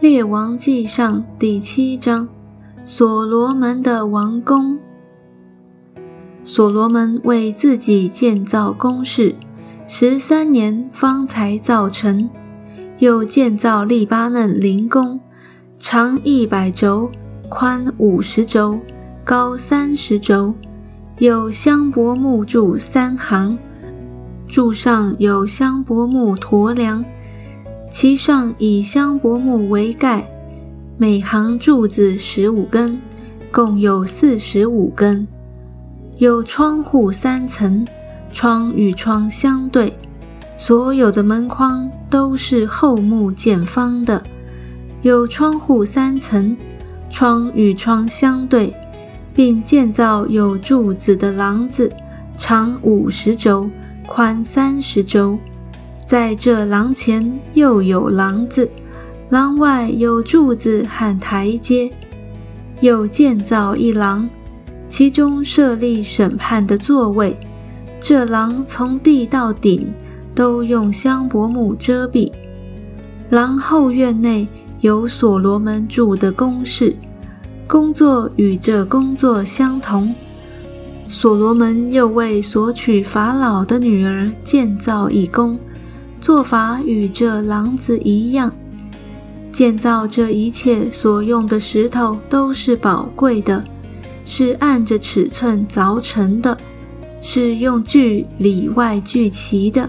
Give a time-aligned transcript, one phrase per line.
[0.00, 2.28] 列王纪上第七章，
[2.86, 4.78] 所罗门的王宫。
[6.44, 9.34] 所罗门为自己建造宫室，
[9.88, 12.30] 十三年方才造成。
[12.98, 15.18] 又建造利巴嫩灵宫，
[15.80, 17.10] 长一百轴，
[17.48, 18.78] 宽五十轴，
[19.24, 20.54] 高三十轴，
[21.18, 23.58] 有香柏木柱三行，
[24.46, 27.04] 柱上有香柏木驼梁。
[27.90, 30.24] 其上以香柏木为盖，
[30.98, 33.00] 每行柱子十五根，
[33.50, 35.26] 共有四十五根。
[36.18, 37.86] 有窗户三层，
[38.30, 39.92] 窗与窗相对，
[40.56, 44.22] 所有的门框都是厚木建方的。
[45.02, 46.56] 有窗户三层，
[47.08, 48.74] 窗与窗相对，
[49.32, 51.90] 并建造有柱子的廊子，
[52.36, 53.70] 长五十轴，
[54.06, 55.38] 宽三十轴。
[56.08, 58.66] 在这廊前又有廊子，
[59.28, 61.90] 廊外有柱子和台阶，
[62.80, 64.26] 又建造一廊，
[64.88, 67.38] 其中设立审判的座位。
[68.00, 69.86] 这廊从地到顶
[70.34, 72.32] 都用香柏木遮蔽。
[73.28, 74.48] 廊后院内
[74.80, 76.96] 有所罗门住的宫室，
[77.66, 80.14] 工作与这工作相同。
[81.06, 85.58] 所罗门又为所娶法老的女儿建造一宫。
[86.20, 88.52] 做法与这廊子一样，
[89.52, 93.64] 建造这一切所用的石头都是宝贵的，
[94.24, 96.56] 是按着尺寸凿成的，
[97.20, 99.88] 是用锯里外锯齐的。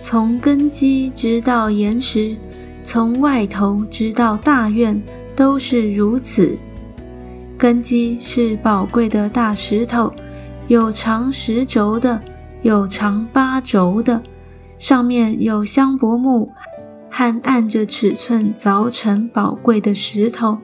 [0.00, 2.36] 从根基直到岩石，
[2.84, 5.02] 从外头直到大院，
[5.34, 6.56] 都是如此。
[7.58, 10.12] 根基是宝贵的大石头，
[10.68, 12.22] 有长十轴的，
[12.62, 14.22] 有长八轴的。
[14.78, 16.52] 上面有香柏木
[17.10, 20.58] 和按着尺寸凿成宝贵的石头。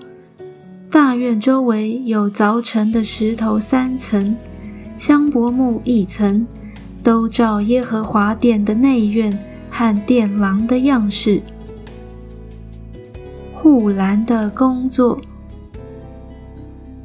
[0.90, 4.36] 大院周围有凿成的石头三层，
[4.96, 6.46] 香柏木一层，
[7.02, 9.36] 都照耶和华殿的内院
[9.68, 11.42] 和殿廊的样式。
[13.52, 15.20] 护栏的工作，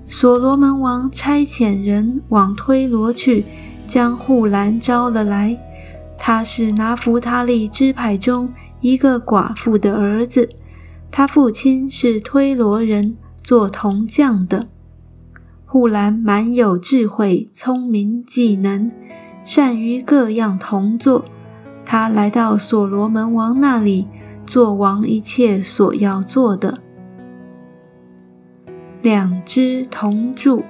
[0.06, 3.44] 所罗门王差遣人往推罗去，
[3.88, 5.58] 将护栏招了来。
[6.20, 10.50] 他是拿弗他利支派中一个寡妇的儿子，
[11.10, 14.68] 他父亲是推罗人，做铜匠的。
[15.66, 18.92] 护兰满有智慧、聪明、技能，
[19.44, 21.26] 善于各样铜作。
[21.86, 24.08] 他来到所罗门王那里，
[24.46, 26.80] 做王一切所要做的。
[29.02, 30.64] 两只铜柱，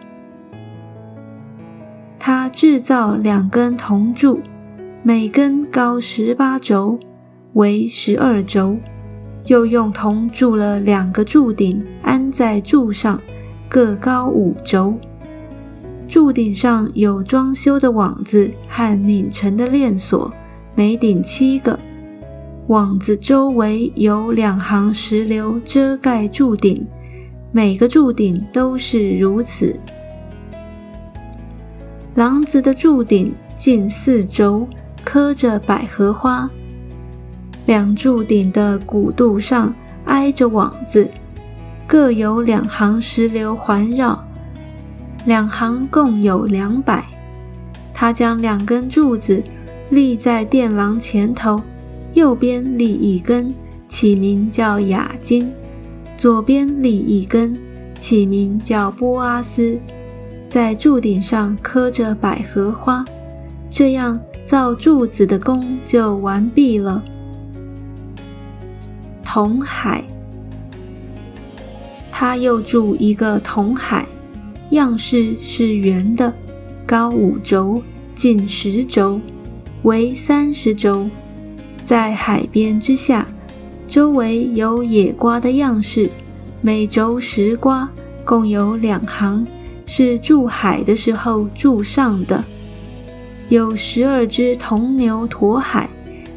[2.19, 4.41] 他制造两根铜柱。
[5.01, 6.99] 每根高十八轴，
[7.53, 8.75] 为十二轴，
[9.45, 13.19] 又用铜铸了两个柱顶，安在柱上，
[13.69, 14.93] 各高五轴。
[16.09, 20.33] 柱顶上有装修的网子和拧成的链锁，
[20.75, 21.79] 每顶七个。
[22.67, 26.85] 网子周围有两行石榴遮盖柱顶，
[27.53, 29.79] 每个柱顶都是如此。
[32.15, 34.67] 廊子的柱顶近四轴。
[35.11, 36.47] 刻着百合花，
[37.65, 39.73] 两柱顶的古渡上
[40.05, 41.09] 挨着网子，
[41.87, 44.23] 各有两行石榴环绕，
[45.25, 47.03] 两行共有两百。
[47.91, 49.43] 他将两根柱子
[49.89, 51.59] 立在殿廊前头，
[52.13, 53.51] 右边立一根，
[53.87, 55.47] 起名叫雅金；
[56.19, 57.57] 左边立一根，
[57.97, 59.81] 起名叫波阿斯。
[60.47, 63.03] 在柱顶上刻着百合花，
[63.71, 64.19] 这样。
[64.49, 67.03] 造柱子的工就完毕了。
[69.23, 70.03] 铜海，
[72.11, 74.07] 他又铸一个铜海，
[74.71, 76.33] 样式是圆的，
[76.83, 77.83] 高五轴，
[78.15, 79.21] 近十轴，
[79.83, 81.07] 为三十轴，
[81.85, 83.27] 在海边之下，
[83.87, 86.09] 周围有野瓜的样式，
[86.59, 87.87] 每轴十瓜，
[88.25, 89.45] 共有两行，
[89.85, 92.43] 是筑海的时候筑上的。
[93.49, 95.89] 有十二只铜牛驮海，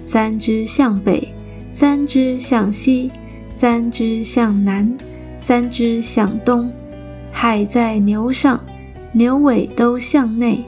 [0.02, 1.28] 三只向北，
[1.70, 3.10] 三只向西，
[3.50, 4.96] 三只向南，
[5.38, 6.72] 三只向东。
[7.30, 8.58] 海在牛上，
[9.12, 10.64] 牛尾都向内。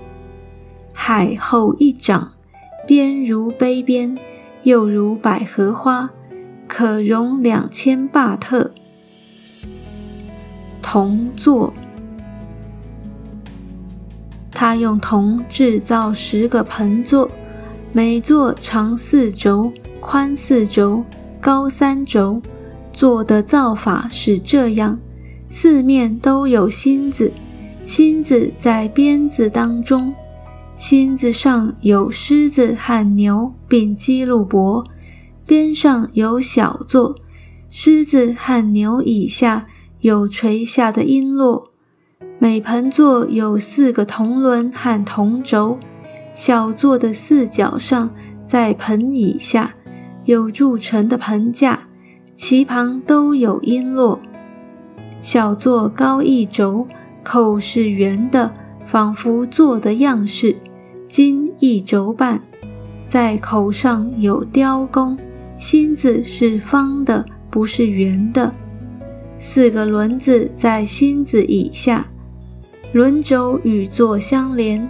[0.92, 2.32] 海后一掌，
[2.86, 4.14] 边如杯边，
[4.64, 6.10] 又如百合花，
[6.68, 8.70] 可容两千巴特。
[10.82, 11.72] 铜座。
[14.54, 17.28] 他用铜制造十个盆座，
[17.92, 21.02] 每座长四轴，宽四轴，
[21.40, 22.40] 高三轴，
[22.92, 24.98] 做的造法是这样：
[25.50, 27.32] 四面都有心子，
[27.84, 30.14] 心子在鞭子当中，
[30.76, 34.86] 心子上有狮子和牛，并基路伯，
[35.44, 37.16] 边上有小座，
[37.70, 39.66] 狮子和牛以下
[40.00, 41.73] 有垂下的璎珞。
[42.38, 45.78] 每盆座有四个铜轮和铜轴，
[46.34, 48.10] 小座的四角上，
[48.44, 49.74] 在盆以下
[50.24, 51.88] 有铸成的盆架。
[52.36, 54.18] 其旁都有璎珞，
[55.22, 56.86] 小座高一轴，
[57.22, 58.52] 口是圆的，
[58.84, 60.56] 仿佛座的样式，
[61.08, 62.42] 金一轴半，
[63.08, 65.16] 在口上有雕工，
[65.56, 68.52] 心子是方的，不是圆的。
[69.38, 72.04] 四个轮子在心子以下，
[72.94, 74.88] 轮轴与座相连，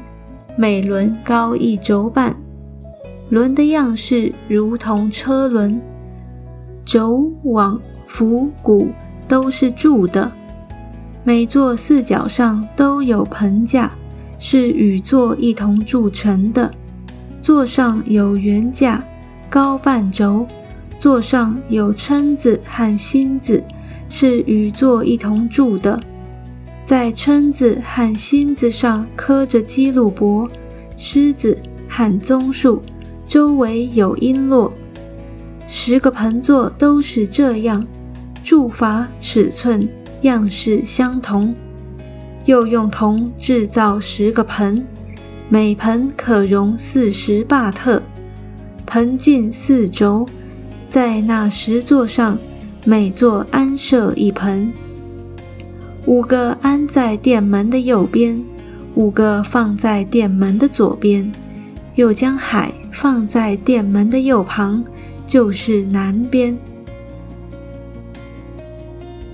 [0.59, 2.37] 每轮高一轴半，
[3.31, 5.81] 轮的样式如同车轮。
[6.85, 8.89] 轴、网、浮、鼓
[9.27, 10.31] 都是铸的，
[11.25, 13.91] 每座四角上都有盆架，
[14.39, 16.71] 是与座一同铸成的。
[17.41, 19.03] 座上有圆架，
[19.49, 20.47] 高半轴；
[20.99, 23.65] 座上有蛏子和心子，
[24.11, 25.99] 是与座一同铸的。
[26.87, 30.47] 在蛏子和心子上刻着基路伯、
[30.99, 31.59] 狮子
[31.89, 32.83] 和棕树，
[33.27, 34.71] 周围有璎珞。
[35.67, 37.87] 十个盆座都是这样，
[38.43, 39.89] 铸法、尺寸、
[40.23, 41.55] 样式相同。
[42.45, 44.87] 又用铜制造十个盆，
[45.49, 48.03] 每盆可容四十巴特，
[48.85, 50.29] 盆径四轴，
[50.91, 52.39] 在那十座上，
[52.85, 54.71] 每座安设一盆。
[56.07, 58.43] 五个安在殿门的右边，
[58.95, 61.33] 五个放在殿门的左边，
[61.95, 64.85] 又将海放在殿门的右旁。
[65.27, 66.57] 就是南边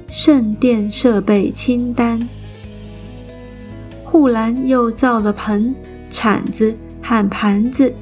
[0.09, 2.29] 圣殿设备清单。
[4.05, 5.75] 护栏又造了盆、
[6.09, 7.93] 铲子和盘子，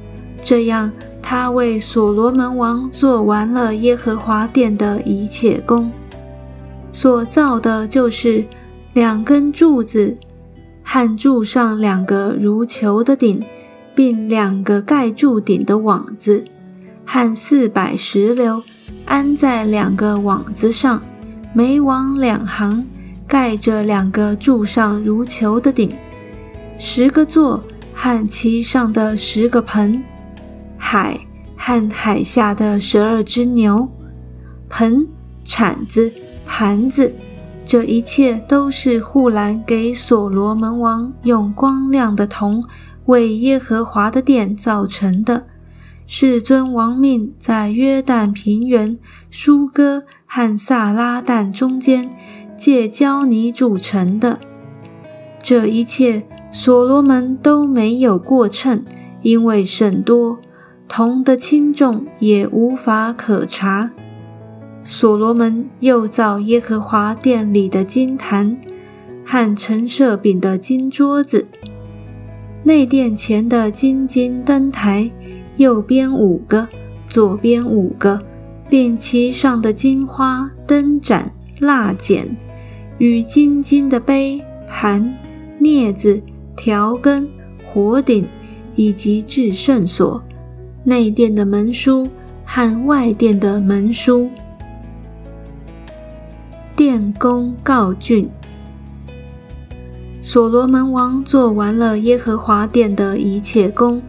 [0.43, 5.91] 这样他为所罗门王做完了耶和华殿的一切工。
[6.91, 8.45] 所造的就是
[8.93, 10.17] 两根柱子，
[10.83, 13.43] 和柱上两个如球的顶，
[13.93, 16.43] 并两个盖住顶的网子。
[17.05, 18.61] 和四百石榴
[19.05, 21.01] 安在两个网子上，
[21.53, 22.85] 每网两行，
[23.27, 25.91] 盖着两个柱上如球的顶。
[26.77, 27.63] 十个座
[27.93, 30.03] 和其上的十个盆，
[30.77, 31.19] 海
[31.55, 33.87] 和海下的十二只牛，
[34.69, 35.07] 盆、
[35.43, 36.11] 铲子、
[36.45, 37.13] 盘子，
[37.69, 42.63] 这一切都是护栏给所罗门王用光亮的铜
[43.05, 45.45] 为耶和华的殿造成的。
[46.07, 48.97] 世尊王命在约旦平原、
[49.29, 52.09] 舒哥和萨拉旦中间
[52.57, 54.39] 借胶泥铸成的。
[55.43, 58.83] 这一切，所罗门都没有过称，
[59.21, 60.39] 因为甚多，
[60.87, 63.91] 铜的轻重也无法可查。
[64.83, 68.57] 所罗门又造耶和华殿里的金坛
[69.25, 71.47] 和陈设饼的金桌子，
[72.63, 75.11] 内殿前的金金灯台。
[75.57, 76.69] 右边五个，
[77.09, 78.21] 左边五个，
[78.69, 82.37] 并其上的金花灯盏、蜡剪
[82.97, 85.13] 与金金的杯盘、
[85.59, 86.21] 镊子、
[86.55, 87.27] 调羹、
[87.73, 88.25] 火鼎，
[88.75, 90.23] 以及至圣所
[90.85, 92.07] 内殿的门书
[92.45, 94.29] 和外殿的门书。
[96.79, 98.29] 殿工告竣。
[100.21, 104.01] 所罗门王做完了耶和华殿的一切工。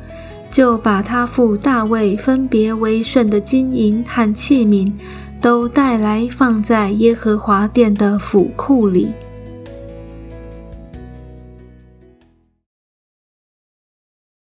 [0.52, 4.92] 就把他父大卫分别为圣的金银和器皿，
[5.40, 9.10] 都带来放在耶和华殿的府库里。